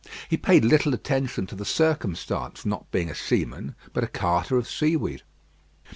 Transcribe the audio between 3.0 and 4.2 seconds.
a seaman, but a